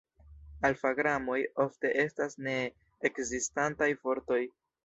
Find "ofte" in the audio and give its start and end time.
1.65-1.93